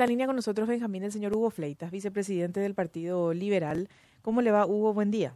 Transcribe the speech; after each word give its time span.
Está 0.00 0.06
en 0.06 0.12
línea 0.12 0.26
con 0.26 0.36
nosotros 0.36 0.66
Benjamín, 0.66 1.02
el 1.02 1.12
señor 1.12 1.36
Hugo 1.36 1.50
Fleitas, 1.50 1.90
vicepresidente 1.90 2.58
del 2.58 2.74
Partido 2.74 3.34
Liberal. 3.34 3.90
¿Cómo 4.22 4.40
le 4.40 4.50
va, 4.50 4.64
Hugo? 4.64 4.94
Buen 4.94 5.10
día. 5.10 5.34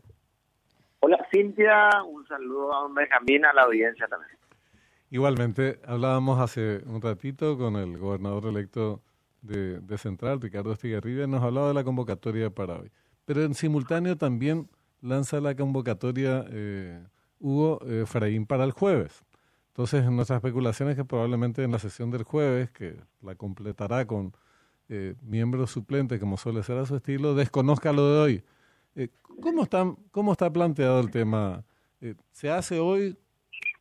Hola, 1.01 1.19
Cintia. 1.31 1.91
Un 2.03 2.27
saludo 2.27 2.73
a 2.73 2.89
Benjamín, 2.89 3.45
a 3.45 3.53
la 3.53 3.65
audiencia 3.65 4.09
también. 4.09 4.39
Igualmente, 5.11 5.81
hablábamos 5.87 6.41
hace 6.41 6.81
un 6.87 7.03
ratito 7.03 7.59
con 7.59 7.77
el 7.77 7.99
gobernador 7.99 8.47
electo 8.47 9.03
de, 9.43 9.99
Central, 9.99 10.41
Ricardo 10.41 10.73
Estigarribia, 10.73 11.27
nos 11.27 11.43
hablaba 11.43 11.69
de 11.69 11.75
la 11.75 11.85
convocatoria 11.85 12.49
para 12.49 12.79
hoy. 12.79 12.91
Pero 13.27 13.43
en 13.43 13.53
simultáneo 13.53 14.17
también 14.17 14.71
lanza 15.03 15.43
la 15.43 15.55
convocatoria 15.55 16.43
eh, 16.49 17.05
Hugo 17.39 17.81
eh, 17.87 18.05
Fraín 18.07 18.47
para 18.47 18.65
el 18.65 18.73
jueves. 18.73 19.27
Entonces, 19.69 20.11
nuestra 20.11 20.37
especulación 20.37 20.89
es 20.89 20.97
que 20.97 21.05
probablemente 21.05 21.63
en 21.65 21.73
la 21.73 21.79
sesión 21.79 22.11
del 22.11 22.23
jueves, 22.23 22.71
que 22.71 22.97
la 23.21 23.35
completará 23.35 24.07
con 24.07 24.33
eh, 24.89 25.15
miembros 25.23 25.71
suplentes, 25.71 26.21
como 26.21 26.37
suele 26.37 26.63
ser 26.63 26.79
a 26.79 26.87
su 26.87 26.97
estilo, 26.97 27.35
desconozca 27.35 27.93
lo 27.93 28.13
de 28.13 28.19
hoy. 28.21 28.43
Eh, 28.97 29.09
¿cómo, 29.41 29.63
está, 29.63 29.95
¿Cómo 30.11 30.33
está 30.33 30.53
planteado 30.53 31.01
el 31.01 31.11
tema? 31.11 31.65
Eh, 32.01 32.15
¿Se 32.33 32.51
hace 32.51 32.79
hoy? 32.79 33.17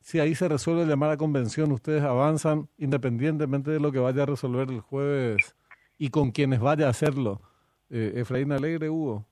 Si 0.01 0.19
ahí 0.19 0.35
se 0.35 0.49
resuelve 0.49 0.85
llamar 0.85 1.11
a 1.11 1.17
convención, 1.17 1.71
¿ustedes 1.71 2.03
avanzan 2.03 2.67
independientemente 2.77 3.71
de 3.71 3.79
lo 3.79 3.91
que 3.91 3.99
vaya 3.99 4.23
a 4.23 4.25
resolver 4.25 4.69
el 4.69 4.81
jueves 4.81 5.55
y 5.97 6.09
con 6.09 6.31
quienes 6.31 6.59
vaya 6.59 6.87
a 6.87 6.89
hacerlo? 6.89 7.41
Efraín 7.89 8.51
Alegre, 8.51 8.89
Hugo. 8.89 9.23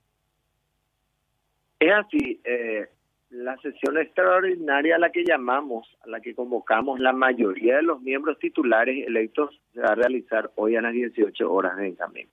Es 1.81 1.91
así. 1.91 2.39
Eh, 2.43 2.87
la 3.31 3.57
sesión 3.57 3.97
extraordinaria 3.97 4.97
a 4.97 4.99
la 4.99 5.09
que 5.09 5.23
llamamos, 5.23 5.87
a 6.03 6.09
la 6.09 6.19
que 6.19 6.35
convocamos 6.35 6.99
la 6.99 7.13
mayoría 7.13 7.77
de 7.77 7.83
los 7.83 8.01
miembros 8.01 8.37
titulares 8.39 9.07
electos, 9.07 9.59
se 9.73 9.79
va 9.79 9.89
a 9.89 9.95
realizar 9.95 10.51
hoy 10.55 10.75
a 10.75 10.81
las 10.81 10.93
18 10.93 11.51
horas 11.51 11.77
de 11.77 11.83
Benjamín. 11.83 12.27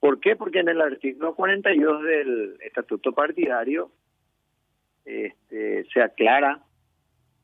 ¿Por 0.00 0.18
qué? 0.18 0.34
Porque 0.34 0.58
en 0.58 0.68
el 0.68 0.80
artículo 0.80 1.34
42 1.36 2.02
del 2.02 2.56
Estatuto 2.60 3.12
Partidario 3.12 3.92
este, 5.04 5.84
se 5.92 6.02
aclara 6.02 6.60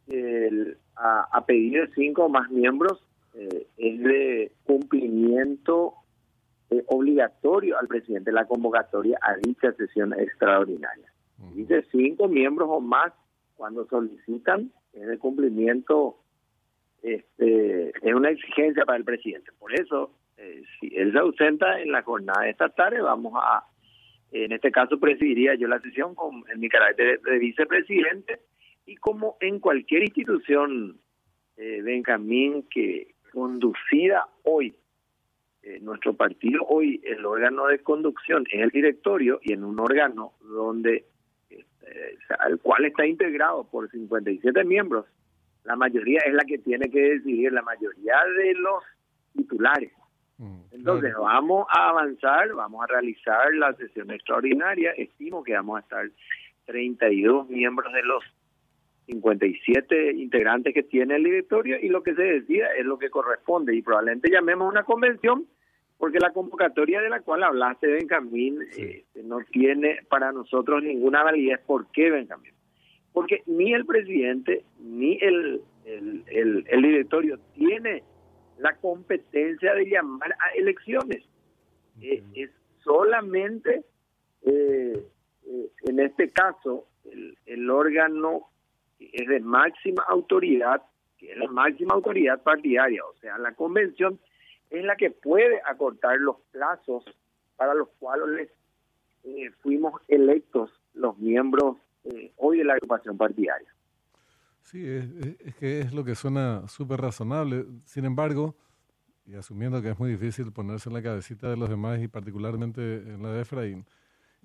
el, 0.09 0.77
a, 0.97 1.28
a, 1.31 1.47
pedir 1.47 1.81
de 1.81 1.95
cinco 1.95 2.25
o 2.25 2.28
más 2.28 2.50
miembros 2.50 3.05
eh, 3.34 3.67
es 3.77 4.00
de 4.00 4.53
cumplimiento 4.65 5.95
eh, 6.70 6.83
obligatorio 6.87 7.78
al 7.78 7.87
presidente 7.87 8.33
la 8.33 8.47
convocatoria 8.47 9.19
a 9.22 9.37
dicha 9.37 9.72
sesión 9.75 10.12
extraordinaria. 10.19 11.12
Dice 11.55 11.84
cinco 11.92 12.28
miembros 12.28 12.69
o 12.70 12.81
más 12.81 13.12
cuando 13.55 13.86
solicitan 13.86 14.72
es 14.92 15.06
de 15.06 15.19
cumplimiento, 15.19 16.17
este, 17.03 17.91
es 17.91 18.14
una 18.14 18.31
exigencia 18.31 18.84
para 18.84 18.98
el 18.98 19.05
presidente. 19.05 19.53
Por 19.59 19.72
eso, 19.75 20.11
eh, 20.36 20.62
si 20.78 20.91
él 20.97 21.12
se 21.12 21.19
ausenta 21.19 21.81
en 21.81 21.92
la 21.92 22.03
jornada 22.03 22.42
de 22.42 22.50
esta 22.50 22.69
tarde, 22.70 23.00
vamos 23.00 23.34
a, 23.36 23.64
en 24.33 24.53
este 24.53 24.70
caso 24.72 24.98
presidiría 24.98 25.55
yo 25.55 25.69
la 25.69 25.81
sesión 25.81 26.14
con, 26.14 26.44
en 26.53 26.61
mi 26.61 26.69
carácter 26.69 27.20
de, 27.20 27.39
vicepresidente 27.39 28.41
y 28.86 28.97
como 28.97 29.36
en 29.41 29.61
cualquier 29.61 30.03
institución, 30.03 30.98
eh, 31.56 31.83
Benjamín, 31.83 32.66
que 32.70 33.14
conducida 33.33 34.27
hoy 34.44 34.75
eh, 35.62 35.81
nuestro 35.81 36.14
partido 36.14 36.62
hoy 36.69 37.00
el 37.05 37.27
órgano 37.27 37.66
de 37.66 37.81
conducción 37.81 38.44
es 38.50 38.61
el 38.62 38.70
directorio 38.70 39.41
y 39.42 39.53
en 39.53 39.64
un 39.64 39.78
órgano 39.81 40.33
donde 40.41 41.05
al 42.39 42.58
cual 42.61 42.84
está 42.86 43.06
integrado 43.06 43.64
por 43.64 43.91
57 43.91 44.64
miembros, 44.64 45.06
la 45.64 45.77
mayoría 45.77 46.20
es 46.27 46.33
la 46.33 46.44
que 46.44 46.58
tiene 46.58 46.91
que 46.91 47.00
decidir, 47.00 47.53
la 47.53 47.62
mayoría 47.62 48.17
de 48.36 48.55
los 48.55 48.83
titulares. 49.34 49.92
Mm, 50.39 50.61
Entonces 50.72 51.14
vamos 51.14 51.66
a 51.70 51.91
avanzar, 51.91 52.53
vamos 52.55 52.83
a 52.83 52.86
realizar 52.86 53.55
la 53.55 53.72
sesión 53.75 54.11
extraordinaria, 54.11 54.92
estimo 54.92 55.42
que 55.42 55.53
vamos 55.53 55.78
a 55.78 55.81
estar 55.81 56.11
32 56.66 57.48
miembros 57.48 57.92
de 57.92 58.03
los 58.03 58.25
57 59.06 60.12
integrantes 60.12 60.75
que 60.75 60.82
tiene 60.82 61.16
el 61.16 61.25
directorio 61.25 61.78
y 61.81 61.88
lo 61.88 62.03
que 62.03 62.15
se 62.15 62.22
decida 62.22 62.69
es 62.78 62.84
lo 62.84 62.98
que 62.98 63.10
corresponde. 63.10 63.75
Y 63.75 63.82
probablemente 63.82 64.31
llamemos 64.31 64.71
una 64.71 64.84
convención 64.84 65.47
porque 65.98 66.20
la 66.20 66.32
convocatoria 66.32 67.00
de 67.00 67.10
la 67.10 67.20
cual 67.20 67.42
hablaste, 67.42 67.88
Benjamín, 67.88 68.60
eh, 68.76 69.04
no 69.25 69.41
tiene 69.50 69.98
para 70.09 70.31
nosotros 70.31 70.82
ninguna 70.82 71.25
validez. 71.25 71.60
¿Por 71.66 71.91
qué, 71.91 72.10
Benjamín? 72.10 72.53
Porque 73.12 73.42
ni 73.47 73.75
el 73.75 73.84
presidente 73.84 74.64
ni 74.78 75.19
el, 75.20 75.60
el, 75.84 76.64
el, 76.69 76.82
directorio 76.82 77.38
tiene 77.53 78.04
la 78.59 78.76
competencia 78.76 79.75
de 79.75 79.86
llamar 79.86 80.32
a 80.32 80.54
elecciones. 80.56 81.25
Eh, 82.00 82.22
es 82.34 82.50
solamente, 82.84 83.82
eh, 84.42 85.04
en 85.82 85.98
este 85.98 86.30
caso, 86.30 86.86
el, 87.10 87.36
el 87.47 87.69
órgano 87.69 88.50
es 89.00 89.26
de 89.26 89.41
máxima 89.41 90.04
autoridad, 90.09 90.80
que 91.19 91.32
es 91.32 91.38
la 91.38 91.48
máxima 91.48 91.94
autoridad 91.94 92.41
partidaria, 92.41 93.04
o 93.04 93.16
sea, 93.16 93.36
la 93.38 93.53
convención 93.54 94.20
es 94.71 94.84
la 94.84 94.97
que 94.97 95.11
puede 95.11 95.61
acortar 95.65 96.19
los 96.19 96.37
plazos 96.51 97.05
para 97.56 97.75
los 97.75 97.89
cuales 97.99 98.51
eh, 99.25 99.51
fuimos 99.61 100.01
electos 100.09 100.71
los 100.95 101.19
miembros 101.19 101.77
eh, 102.05 102.33
hoy 102.37 102.59
de 102.59 102.65
la 102.65 102.75
agrupación 102.75 103.17
partidaria. 103.17 103.69
Sí, 104.62 104.84
es, 104.87 105.55
que 105.57 105.81
es 105.81 105.93
lo 105.93 106.05
que 106.05 106.15
suena 106.15 106.69
súper 106.69 107.01
razonable. 107.01 107.65
Sin 107.84 108.05
embargo, 108.05 108.55
y 109.25 109.34
asumiendo 109.34 109.81
que 109.81 109.91
es 109.91 109.99
muy 109.99 110.11
difícil 110.11 110.53
ponerse 110.53 110.89
en 110.89 110.95
la 110.95 111.03
cabecita 111.03 111.49
de 111.49 111.57
los 111.57 111.69
demás 111.69 112.01
y 112.01 112.09
particularmente 112.09 112.97
en 112.97 113.23
la 113.23 113.33
de 113.33 113.43
Efraín, 113.43 113.87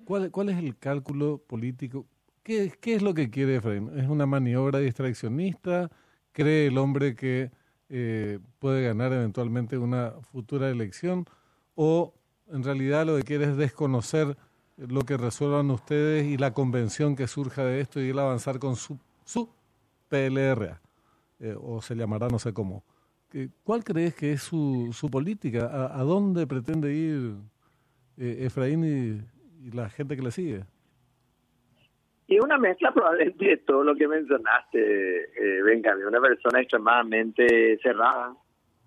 ¿cuál, 0.05 0.31
cuál 0.31 0.49
es 0.49 0.57
el 0.57 0.77
cálculo 0.77 1.41
político? 1.45 2.05
¿Qué, 2.41 2.71
¿Qué 2.79 2.95
es 2.95 3.01
lo 3.01 3.13
que 3.13 3.29
quiere 3.29 3.57
Efraín? 3.57 3.91
¿Es 3.97 4.07
una 4.07 4.25
maniobra 4.25 4.79
distraccionista? 4.79 5.89
¿Cree 6.31 6.67
el 6.67 6.77
hombre 6.77 7.15
que 7.15 7.51
eh, 7.95 8.39
puede 8.57 8.83
ganar 8.83 9.13
eventualmente 9.13 9.77
una 9.77 10.13
futura 10.31 10.67
elección 10.67 11.27
o 11.75 12.11
en 12.51 12.63
realidad 12.63 13.05
lo 13.05 13.17
que 13.17 13.21
quiere 13.21 13.45
es 13.45 13.55
desconocer 13.55 14.35
lo 14.77 15.01
que 15.01 15.15
resuelvan 15.15 15.69
ustedes 15.69 16.25
y 16.25 16.37
la 16.37 16.55
convención 16.55 17.15
que 17.15 17.27
surja 17.27 17.63
de 17.63 17.81
esto 17.81 18.01
y 18.01 18.09
él 18.09 18.17
avanzar 18.17 18.57
con 18.57 18.77
su, 18.77 18.97
su 19.23 19.47
PLRA, 20.09 20.81
eh, 21.39 21.55
o 21.61 21.83
se 21.83 21.93
llamará 21.93 22.29
no 22.29 22.39
sé 22.39 22.51
cómo. 22.51 22.83
¿Cuál 23.63 23.83
crees 23.83 24.15
que 24.15 24.33
es 24.33 24.41
su, 24.41 24.89
su 24.91 25.11
política? 25.11 25.91
¿A, 25.95 26.01
dónde 26.01 26.47
pretende 26.47 26.95
ir 26.95 27.35
eh, 28.17 28.45
Efraín 28.47 28.83
y, 28.83 29.67
y 29.67 29.71
la 29.71 29.87
gente 29.91 30.15
que 30.15 30.23
le 30.23 30.31
sigue? 30.31 30.65
Y 32.27 32.39
una 32.39 32.57
mezcla 32.57 32.93
probablemente 32.93 33.45
de 33.45 33.57
todo 33.57 33.83
lo 33.83 33.95
que 33.95 34.07
mencionaste, 34.07 34.79
eh, 34.79 35.63
de 35.63 36.07
una 36.07 36.21
persona 36.21 36.61
extremadamente 36.61 37.77
cerrada, 37.79 38.35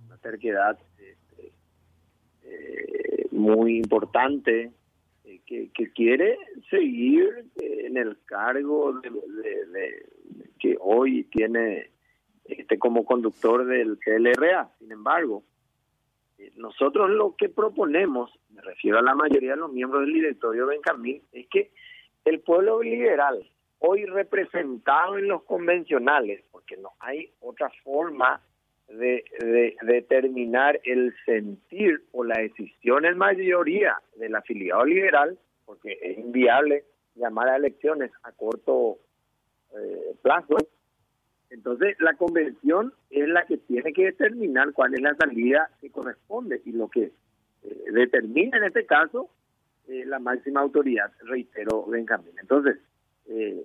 una 0.06 0.16
terquedad 0.18 0.78
este, 0.98 1.52
eh, 2.44 3.26
muy 3.32 3.76
importante, 3.76 4.72
eh, 5.24 5.40
que, 5.46 5.70
que, 5.72 5.92
quiere 5.92 6.38
seguir 6.70 7.44
en 7.56 7.98
el 7.98 8.18
cargo 8.24 9.00
de, 9.00 10.06
que 10.58 10.76
hoy 10.80 11.24
tiene 11.24 11.90
este 12.44 12.78
como 12.78 13.04
conductor 13.04 13.66
del 13.66 13.98
CLRA. 13.98 14.70
Sin 14.78 14.92
embargo, 14.92 15.44
nosotros 16.56 17.10
lo 17.10 17.34
que 17.36 17.48
proponemos, 17.48 18.30
me 18.50 18.62
refiero 18.62 18.98
a 18.98 19.02
la 19.02 19.14
mayoría 19.14 19.52
de 19.52 19.56
los 19.58 19.72
miembros 19.72 20.02
del 20.02 20.14
directorio 20.14 20.66
Benjamín, 20.66 21.22
es 21.32 21.46
que 21.48 21.70
el 22.26 22.40
pueblo 22.40 22.82
liberal, 22.82 23.48
hoy 23.78 24.04
representado 24.04 25.16
en 25.16 25.28
los 25.28 25.44
convencionales, 25.44 26.42
porque 26.50 26.76
no 26.76 26.90
hay 26.98 27.30
otra 27.40 27.70
forma 27.84 28.42
de, 28.88 29.24
determinar 29.82 30.80
el 30.84 31.14
sentir 31.24 32.02
o 32.12 32.24
la 32.24 32.40
decisión 32.40 33.04
en 33.04 33.16
mayoría 33.16 33.96
del 34.16 34.34
afiliado 34.34 34.84
liberal, 34.84 35.38
porque 35.64 35.98
es 36.02 36.18
inviable 36.18 36.84
llamar 37.14 37.48
a 37.48 37.56
elecciones 37.56 38.10
a 38.24 38.32
corto 38.32 38.98
eh, 39.76 40.14
plazo. 40.20 40.56
Entonces, 41.50 41.96
la 42.00 42.14
convención 42.14 42.92
es 43.10 43.28
la 43.28 43.46
que 43.46 43.56
tiene 43.58 43.92
que 43.92 44.06
determinar 44.06 44.72
cuál 44.72 44.94
es 44.94 45.00
la 45.00 45.14
salida 45.14 45.70
que 45.80 45.90
corresponde 45.90 46.60
y 46.64 46.72
lo 46.72 46.88
que 46.88 47.04
eh, 47.62 47.84
determina 47.92 48.58
en 48.58 48.64
este 48.64 48.84
caso 48.84 49.30
eh, 49.88 50.04
la 50.04 50.18
máxima 50.18 50.60
autoridad, 50.60 51.12
reitero, 51.20 51.86
Benjamín. 51.86 52.34
Entonces, 52.40 52.78
eh, 53.28 53.64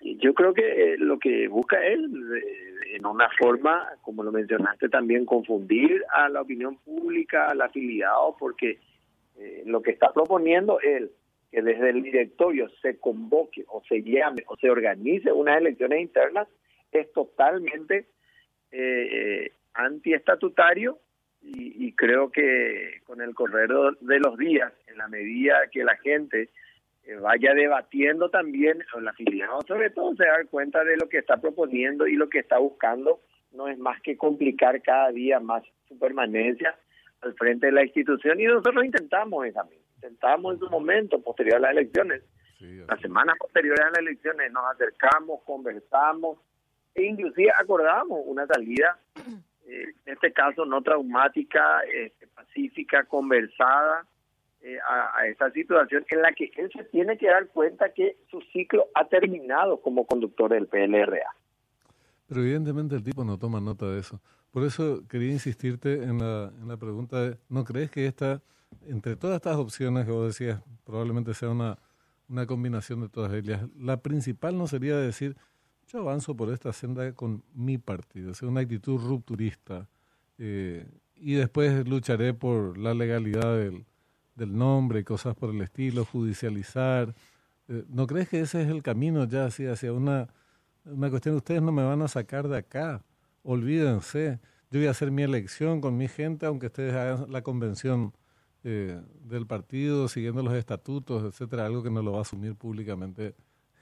yo 0.00 0.32
creo 0.32 0.54
que 0.54 0.96
lo 0.98 1.18
que 1.18 1.46
busca 1.48 1.84
él, 1.84 2.10
eh, 2.36 2.96
en 2.96 3.04
una 3.04 3.28
forma, 3.38 3.86
como 4.00 4.22
lo 4.22 4.32
mencionaste 4.32 4.88
también, 4.88 5.26
confundir 5.26 6.02
a 6.14 6.30
la 6.30 6.40
opinión 6.40 6.78
pública, 6.78 7.48
al 7.48 7.60
afiliado, 7.60 8.36
porque 8.38 8.78
lo 9.64 9.80
que 9.80 9.92
está 9.92 10.12
proponiendo 10.12 10.80
él, 10.80 11.10
que 11.50 11.62
desde 11.62 11.90
el 11.90 12.02
directorio 12.02 12.68
se 12.82 12.98
convoque 12.98 13.64
o 13.68 13.82
se 13.88 14.02
llame 14.02 14.42
o 14.48 14.56
se 14.56 14.70
organice 14.70 15.32
unas 15.32 15.58
elecciones 15.58 16.02
internas, 16.02 16.46
es 16.92 17.10
totalmente 17.12 18.06
antiestatutario 19.72 20.98
y, 21.42 21.86
y 21.86 21.92
creo 21.92 22.30
que 22.30 23.00
con 23.04 23.20
el 23.20 23.34
correr 23.34 23.70
de 24.00 24.18
los 24.20 24.36
días, 24.36 24.72
en 24.86 24.98
la 24.98 25.08
medida 25.08 25.68
que 25.72 25.84
la 25.84 25.96
gente 25.96 26.50
eh, 27.04 27.14
vaya 27.16 27.54
debatiendo 27.54 28.28
también, 28.30 28.84
la 29.00 29.10
afiliado 29.10 29.60
sobre 29.66 29.90
todo 29.90 30.14
se 30.16 30.26
da 30.26 30.44
cuenta 30.50 30.84
de 30.84 30.96
lo 30.96 31.08
que 31.08 31.18
está 31.18 31.38
proponiendo 31.38 32.06
y 32.06 32.14
lo 32.14 32.28
que 32.28 32.40
está 32.40 32.58
buscando, 32.58 33.20
no 33.52 33.68
es 33.68 33.78
más 33.78 34.00
que 34.02 34.16
complicar 34.16 34.80
cada 34.82 35.10
día 35.10 35.40
más 35.40 35.64
su 35.88 35.98
permanencia 35.98 36.76
al 37.22 37.34
frente 37.34 37.66
de 37.66 37.72
la 37.72 37.84
institución. 37.84 38.38
Y 38.40 38.44
nosotros 38.44 38.84
intentamos 38.84 39.46
eso 39.46 39.60
intentamos 39.96 40.54
en 40.54 40.60
su 40.60 40.70
momento, 40.70 41.20
posterior 41.20 41.56
a 41.56 41.60
las 41.60 41.70
elecciones, 41.72 42.22
las 42.60 43.00
semanas 43.00 43.36
posteriores 43.38 43.80
a 43.80 43.90
las 43.90 43.98
elecciones 43.98 44.52
nos 44.52 44.64
acercamos, 44.72 45.42
conversamos 45.44 46.38
e 46.94 47.04
inclusive 47.04 47.50
acordamos 47.58 48.20
una 48.24 48.46
salida, 48.46 48.98
en 49.70 50.12
este 50.12 50.32
caso 50.32 50.64
no 50.64 50.82
traumática, 50.82 51.80
este, 51.92 52.26
pacífica, 52.28 53.04
conversada, 53.04 54.06
eh, 54.62 54.78
a, 54.86 55.26
esa 55.26 55.50
situación 55.52 56.04
en 56.10 56.20
la 56.20 56.32
que 56.32 56.50
él 56.56 56.70
se 56.76 56.84
tiene 56.84 57.16
que 57.16 57.28
dar 57.28 57.48
cuenta 57.48 57.94
que 57.94 58.18
su 58.30 58.42
ciclo 58.52 58.88
ha 58.94 59.08
terminado 59.08 59.80
como 59.80 60.04
conductor 60.04 60.50
del 60.50 60.66
PLRA. 60.66 61.34
Pero 62.28 62.42
evidentemente 62.42 62.94
el 62.94 63.02
tipo 63.02 63.24
no 63.24 63.38
toma 63.38 63.60
nota 63.60 63.86
de 63.86 64.00
eso. 64.00 64.20
Por 64.50 64.64
eso 64.64 65.02
quería 65.08 65.30
insistirte 65.30 66.02
en 66.02 66.18
la, 66.18 66.52
en 66.60 66.68
la 66.68 66.76
pregunta 66.76 67.22
de, 67.22 67.38
¿no 67.48 67.64
crees 67.64 67.90
que 67.90 68.04
esta, 68.04 68.42
entre 68.86 69.16
todas 69.16 69.36
estas 69.36 69.56
opciones 69.56 70.04
que 70.04 70.12
vos 70.12 70.26
decías, 70.26 70.60
probablemente 70.84 71.32
sea 71.32 71.48
una, 71.48 71.78
una 72.28 72.46
combinación 72.46 73.00
de 73.00 73.08
todas 73.08 73.32
ellas, 73.32 73.62
la 73.78 74.02
principal 74.02 74.58
no 74.58 74.66
sería 74.66 74.96
decir, 74.96 75.36
yo 75.92 76.00
avanzo 76.00 76.36
por 76.36 76.52
esta 76.52 76.72
senda 76.72 77.12
con 77.12 77.42
mi 77.54 77.78
partido, 77.78 78.32
o 78.32 78.46
una 78.46 78.60
actitud 78.60 78.98
rupturista, 78.98 79.88
eh, 80.38 80.86
y 81.16 81.34
después 81.34 81.86
lucharé 81.86 82.32
por 82.32 82.78
la 82.78 82.94
legalidad 82.94 83.56
del, 83.56 83.84
del 84.36 84.56
nombre 84.56 85.04
cosas 85.04 85.34
por 85.34 85.50
el 85.50 85.60
estilo, 85.60 86.04
judicializar. 86.04 87.14
Eh, 87.68 87.84
¿No 87.88 88.06
crees 88.06 88.28
que 88.28 88.40
ese 88.40 88.62
es 88.62 88.68
el 88.68 88.82
camino 88.82 89.24
ya 89.24 89.46
así 89.46 89.66
hacia 89.66 89.92
una, 89.92 90.28
una 90.84 91.10
cuestión? 91.10 91.34
Ustedes 91.36 91.60
no 91.60 91.72
me 91.72 91.82
van 91.82 92.02
a 92.02 92.08
sacar 92.08 92.48
de 92.48 92.58
acá, 92.58 93.04
olvídense. 93.42 94.40
Yo 94.70 94.78
voy 94.78 94.86
a 94.86 94.92
hacer 94.92 95.10
mi 95.10 95.22
elección 95.22 95.80
con 95.80 95.96
mi 95.96 96.08
gente, 96.08 96.46
aunque 96.46 96.66
ustedes 96.66 96.94
hagan 96.94 97.30
la 97.30 97.42
convención 97.42 98.14
eh, 98.62 99.00
del 99.24 99.46
partido, 99.46 100.08
siguiendo 100.08 100.42
los 100.42 100.54
estatutos, 100.54 101.24
etcétera, 101.24 101.66
algo 101.66 101.82
que 101.82 101.90
no 101.90 102.02
lo 102.02 102.12
va 102.12 102.18
a 102.18 102.22
asumir 102.22 102.54
públicamente 102.54 103.34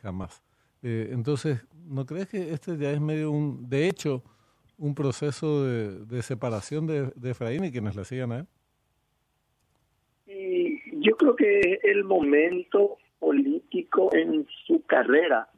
jamás. 0.02 0.42
Eh, 0.82 1.10
entonces, 1.12 1.66
¿no 1.86 2.06
crees 2.06 2.28
que 2.28 2.52
este 2.52 2.76
ya 2.76 2.90
es 2.90 3.00
medio 3.00 3.30
un, 3.30 3.68
de 3.68 3.88
hecho, 3.88 4.22
un 4.76 4.94
proceso 4.94 5.64
de, 5.64 6.04
de 6.04 6.22
separación 6.22 6.86
de, 6.86 7.10
de 7.16 7.30
Efraín 7.30 7.64
y 7.64 7.72
quienes 7.72 7.96
le 7.96 8.04
siguen 8.04 8.32
a 8.32 8.38
él? 8.38 8.46
yo 11.00 11.16
creo 11.16 11.36
que 11.36 11.60
es 11.60 11.84
el 11.84 12.04
momento 12.04 12.98
político 13.18 14.10
en 14.12 14.46
su 14.66 14.82
carrera 14.84 15.48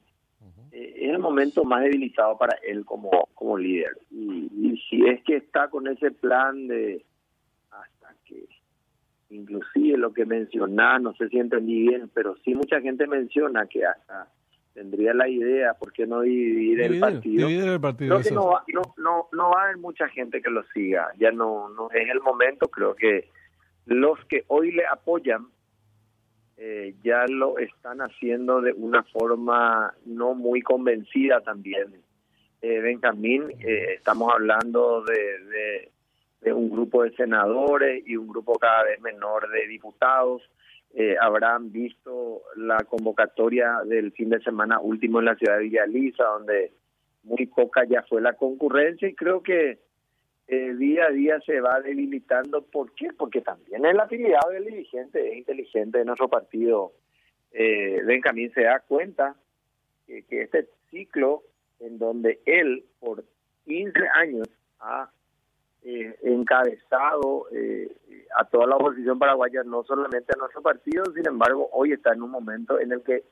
eh, 0.73 0.95
es 0.97 1.11
el 1.11 1.19
momento 1.19 1.65
más 1.65 1.83
debilitado 1.83 2.37
para 2.39 2.57
él 2.63 2.85
como, 2.85 3.11
como 3.35 3.59
líder. 3.59 3.99
Y, 4.11 4.49
si 4.89 5.07
es 5.07 5.23
que 5.25 5.37
está 5.37 5.69
con 5.69 5.87
ese 5.87 6.11
plan 6.11 6.67
de 6.69 7.05
hasta 7.71 8.15
que, 8.25 8.47
inclusive 9.31 9.99
lo 9.99 10.13
que 10.13 10.25
mencionaba, 10.25 10.99
no 10.99 11.15
sé 11.15 11.29
si 11.29 11.39
entendí 11.39 11.89
bien, 11.89 12.11
pero 12.13 12.37
sí 12.45 12.55
mucha 12.55 12.81
gente 12.81 13.07
menciona 13.07 13.67
que 13.67 13.85
hasta 13.85 14.29
tendría 14.75 15.15
la 15.15 15.29
idea, 15.29 15.75
¿por 15.75 15.93
qué 15.93 16.07
no 16.07 16.21
dividir, 16.21 16.81
el 16.81 17.01
partido? 17.01 17.49
el 17.49 17.81
partido 17.81 18.17
creo 18.17 18.29
que 18.29 18.35
no 18.35 18.47
va, 18.49 18.65
no, 18.69 18.83
no, 18.97 19.29
no 19.33 19.51
va 19.51 19.63
a 19.63 19.65
haber 19.65 19.79
mucha 19.79 20.09
gente 20.09 20.41
que 20.41 20.51
lo 20.51 20.63
siga, 20.75 21.13
ya 21.19 21.33
no, 21.33 21.69
no 21.71 21.91
es 21.91 22.09
el 22.09 22.21
momento, 22.21 22.69
creo 22.69 22.95
que 22.95 23.29
los 23.87 24.19
que 24.27 24.45
hoy 24.49 24.73
le 24.73 24.87
apoyan 24.87 25.47
eh, 26.63 26.95
ya 27.03 27.25
lo 27.27 27.57
están 27.57 28.01
haciendo 28.01 28.61
de 28.61 28.73
una 28.75 29.03
forma 29.05 29.95
no 30.05 30.35
muy 30.35 30.61
convencida 30.61 31.41
también. 31.41 32.03
Eh, 32.61 32.81
Benjamín, 32.81 33.51
eh, 33.61 33.95
estamos 33.95 34.31
hablando 34.31 35.03
de, 35.03 35.89
de, 36.43 36.53
un 36.53 36.69
grupo 36.69 37.03
de 37.03 37.13
senadores 37.13 38.03
y 38.07 38.17
un 38.17 38.29
grupo 38.29 38.59
cada 38.59 38.85
vez 38.85 39.01
menor 39.01 39.49
de 39.49 39.69
diputados. 39.69 40.43
Eh, 40.93 41.17
habrán 41.21 41.71
visto 41.71 42.43
la 42.57 42.79
convocatoria 42.79 43.83
del 43.85 44.11
fin 44.13 44.29
de 44.29 44.41
semana 44.41 44.81
último 44.81 45.21
en 45.21 45.27
la 45.27 45.37
ciudad 45.37 45.59
de 45.59 45.65
Villa 45.65 45.85
donde 46.25 46.73
muy 47.23 47.47
poca 47.47 47.85
ya 47.85 48.03
fue 48.09 48.21
la 48.21 48.33
concurrencia 48.33 49.09
y 49.09 49.15
creo 49.15 49.41
que 49.41 49.79
eh, 50.49 50.75
día 50.75 51.05
a 51.05 51.11
día 51.11 51.41
se 51.47 51.61
va 51.61 51.81
debilitando. 51.81 52.63
¿Por 52.63 52.93
qué? 52.95 53.11
Porque 53.17 53.41
también 53.41 53.85
el 53.85 54.01
afiliado 54.01 54.51
del 54.51 54.65
dirigente 54.65 55.31
es 55.31 55.39
inteligente 55.39 55.99
de 55.99 56.05
nuestro 56.05 56.29
partido. 56.29 56.93
Eh, 57.53 58.01
Benjamín 58.05 58.53
se 58.53 58.63
da 58.63 58.81
cuenta 58.81 59.37
que, 60.07 60.25
este 60.29 60.69
ciclo 60.91 61.45
en 61.79 61.99
donde 61.99 62.41
él 62.47 62.85
por 62.99 63.25
15 63.67 63.93
años 64.15 64.49
ha 64.81 65.09
eh, 65.83 66.17
encabezado 66.23 67.47
eh, 67.53 67.91
a 68.37 68.45
toda 68.45 68.67
la 68.67 68.77
oposición 68.77 69.19
paraguaya, 69.19 69.63
no 69.65 69.83
solamente 69.85 70.33
a 70.35 70.39
nuestro 70.39 70.63
partido, 70.63 71.05
sin 71.15 71.27
embargo, 71.27 71.69
hoy 71.73 71.93
está 71.93 72.13
en 72.13 72.23
un 72.23 72.31
momento 72.31 72.79
en 72.79 72.93
el 72.93 73.03
que 73.03 73.25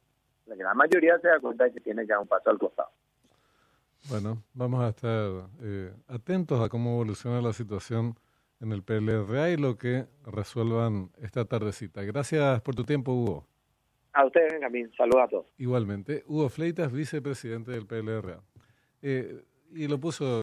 la 0.47 0.57
gran 0.57 0.77
mayoría 0.77 1.19
se 1.19 1.29
da 1.29 1.41
cuenta 1.41 1.65
de 1.65 1.73
que 1.73 1.81
tiene 1.81 2.05
dar 2.07 2.19
un 2.19 2.27
paso 2.27 2.51
al 2.51 2.59
costado. 2.59 2.91
Bueno, 4.09 4.43
vamos 4.55 4.83
a 4.83 4.89
estar 4.89 5.31
eh, 5.63 5.93
atentos 6.09 6.61
a 6.61 6.69
cómo 6.69 6.95
evoluciona 6.95 7.43
la 7.43 7.53
situación 7.53 8.15
en 8.61 8.73
el 8.73 8.83
PLRA 8.83 9.51
y 9.51 9.57
lo 9.57 9.77
que 9.77 10.07
resuelvan 10.25 11.11
esta 11.21 11.45
tardecita. 11.45 12.03
Gracias 12.03 12.61
por 12.63 12.75
tu 12.75 12.85
tiempo, 12.85 13.13
Hugo. 13.13 13.47
A 14.15 14.25
ustedes, 14.25 14.53
Benjamín. 14.53 14.91
Saludos 14.97 15.23
a 15.23 15.29
todos. 15.29 15.47
Igualmente. 15.59 16.25
Hugo 16.27 16.49
Fleitas, 16.49 16.93
vicepresidente 16.93 17.71
del 17.73 17.87
PLRA. 17.87 18.41
Eh, 19.03 19.45
y 19.75 19.87
lo 19.87 19.99
puso 19.99 20.25